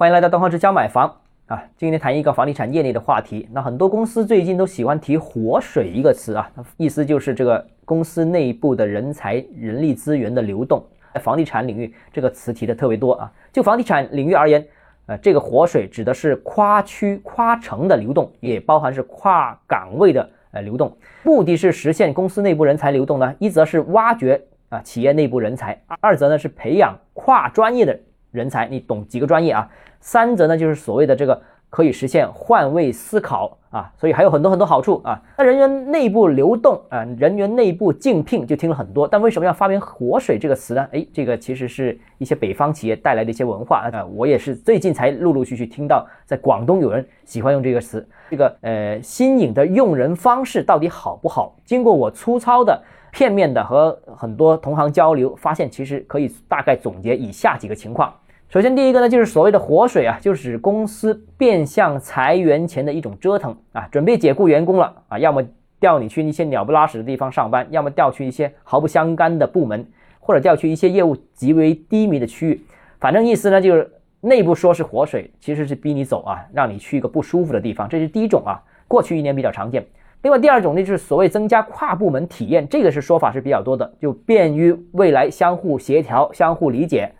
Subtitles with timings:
[0.00, 1.14] 欢迎来到东方之家买房
[1.44, 1.62] 啊！
[1.76, 3.46] 今天谈一个房地产业内的话题。
[3.52, 10.82] 那很多公司最近都喜欢提“活水”一个词啊，意思就是这个公司内部的人才、人力资源的流动。
[11.12, 13.30] 在房地产领域，这个词提的特别多啊。
[13.52, 14.66] 就房地产领域而言，
[15.04, 20.96] 呃，这个“活水”指的是跨区、跨城的流动，也包含是跨岗位的呃流动。
[21.22, 24.40] 目的是实现公司内部人才流动呢，一则是挖掘
[24.70, 28.00] 啊企业内部人才，二则呢是培养跨专业的。
[28.30, 29.68] 人才，你懂几个专业啊？
[30.00, 35.20] 三则呢，就是所谓的这个可以实现换位思考啊，所以还有很多很多好处啊。
[35.36, 40.88] 那人员内部流动啊，人员内部竞聘就听了很多，但为什么要发明“活水”这个词呢？
[40.92, 44.04] 诶，这个其实是一些北方企业带来的一些文化啊。
[44.06, 48.08] 我也是最近才陆陆续续听到，在广东有人喜欢用这个词。
[48.30, 51.54] 这个呃新颖的用人方式到底好不好？
[51.64, 52.82] 经过我粗糙的。
[53.12, 58.12] 片面的和很多同行交流，发现其实可以大概总结以下几个情况。
[58.48, 65.40] 首先，第一个呢，就是所谓的“活水”啊，就是公司变相裁员前的一种折腾啊，准备解雇员工了啊，要么
[65.78, 69.86] 调你去一些鸟不拉屎的地方上班，要么调去一些毫不相干的部门，
[70.18, 72.60] 或者调去一些业务极为低迷的区域。
[72.98, 73.88] 反正意思呢，就是
[74.20, 77.88] 内部说是活水，其实是逼你走啊，让你去一个不舒服的地方。
[77.88, 79.86] 这是第一种啊，过去一年比较常见。
[80.22, 87.10] 另外，第二种呢，就是所谓增加跨部门体验，这个是说法是比较多的，就便于未来相互协调、相互理解。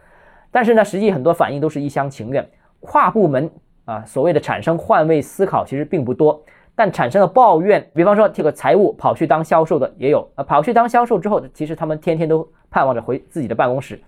[0.51, 2.47] 但是呢，实际很多反应都是一厢情愿。
[2.81, 3.51] 跨部门
[3.87, 6.43] 啊，所谓的产生换位思考其实并不多，
[6.75, 7.91] 但产生了抱怨。
[7.95, 13.99] 比方说，这个财务跑去当销售的也有啊，跑去当销售之后，其实他们天天都盼望着回自己的办公室。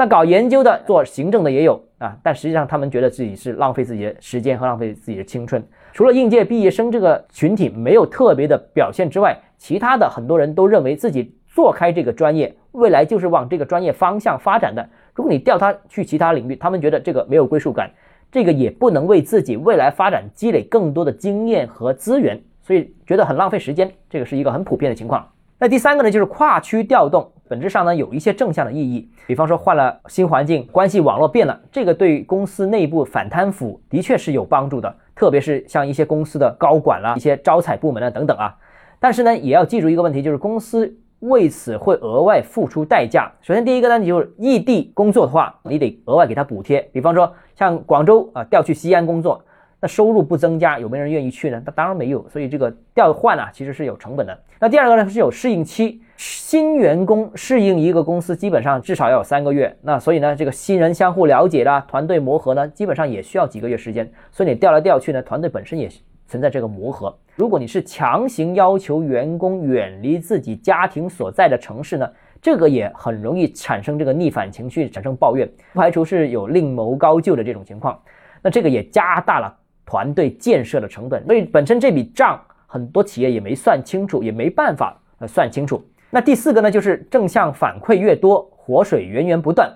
[0.00, 5.62] 那搞研究的、做行政的也有啊，但实际上他们觉得自己是浪费自己的时间和浪费自己的青春。
[5.92, 14.88] 除了应届毕业生这个群体没有特别的表现之外，其他的很多人都认为自己做开这个专业，未来就是往这个专业方向发展的。
[15.14, 17.90] 如果你调他去其他领域，他们觉得这个没有归属感，
[18.32, 23.92] 这个也不能为自己未来发展积累更多的经验和资源，所以觉得很浪费时间。
[24.08, 25.28] 这个是一个很普遍的情况。
[25.58, 29.10] 那第三个呢，就是跨区调动，本质上呢有一些正向的意义。
[29.26, 38.56] 比方说换了新环境，关系网络变了，这个对公司内部反贪腐的确是有帮助的，特别是像一些公司的高管啦、一些招采部门啊等等啊。
[39.00, 43.32] 但是呢，也要记住一个问题，就是公司为此会额外付出代价。
[43.42, 46.80] 首先第一个呢，你就是异地工作的话，你得额外给他补贴。
[46.92, 49.44] 比方说像广州啊调去西安工作。
[49.82, 51.62] 那收入不增加，有没有人愿意去呢？
[51.64, 54.38] 那当然没有，所以这个调换啊，其实是有成本的。
[54.60, 56.02] 那第二个呢，是有适应期，
[56.50, 59.72] 新员工适应一个公司，基本上至少要有三个月。
[59.82, 64.10] 那所以呢，这个新人相互了解啦，团队磨合呢，基本上也需要几个月时间。
[64.32, 65.88] 所以你调来调去呢，团队本身也
[66.26, 67.16] 存在这个磨合。
[67.36, 72.10] 如果你是强行要求员工远离自己家庭所在的城市呢，
[72.42, 77.96] 这个也很容易产生这个逆反情绪，产生抱怨，不排除是有另谋高就的这种情况。
[78.42, 79.56] 那这个也加大了。
[79.86, 85.80] 团队建设的成本，所以本身这笔账很多企业也没算清楚，也没办法呃算清楚。
[86.10, 89.72] 那第四个呢，就是正向反馈越多，活水源源不断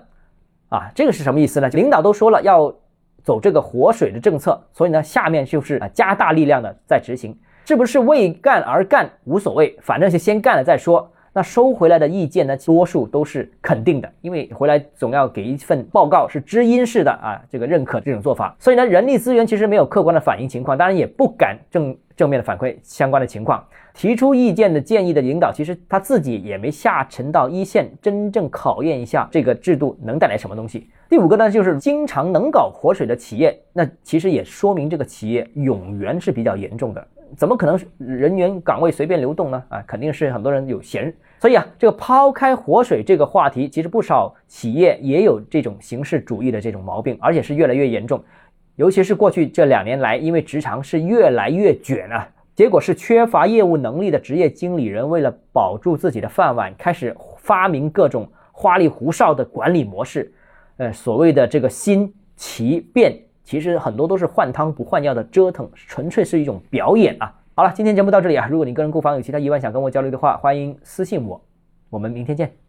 [0.69, 1.69] 啊，这个是什么意思呢？
[1.69, 2.73] 领导都说了要
[3.23, 11.11] 走这个活水的政策，所以呢，下面就是啊加大力量的在执行，是不是为干而干无所谓，反正是先干了再说。
[11.35, 18.55] 那收回来的意见呢，多数都是肯定的，因为回来总要给一份报告，是知音式的啊，这个认可这种做法。
[18.57, 23.61] 所以呢，人力资源其实没有客观的反映情况，当然也不敢正正面的反馈相关的情况。
[23.93, 30.89] 提出意见的建议的领导，其实他自己也没下沉到一线，真正考验一下这个制度能带来什么东西。
[31.09, 37.05] 第五个呢，就是经常能搞活水的企业，那其实也说明这个企业冗员是比较严重的。
[37.35, 39.63] 怎么可能人员岗位随便流动呢？
[39.69, 41.13] 啊，肯定是很多人有闲。
[41.39, 48.23] 所以啊，这个抛开活水这个话题，其实不少企业也有这种形式主义的这种毛病，而且是越来越严重。
[48.75, 60.33] 尤其是过去这两年来，因为职场是越来越卷啊，结果是缺乏业务能力的职业经理人为了保住自己的饭碗，开始发明各种花里胡哨的管理模式。
[60.77, 63.24] 呃，所谓的这个新奇变。
[63.45, 67.31] 其实很多都是换汤不换药的折腾，纯粹是一种表演啊！
[67.53, 71.39] 好了，今天节目到这里啊，如果你个人购房有其他疑问想跟我交流的话，欢迎私信我，
[71.91, 72.64] 我们明天见。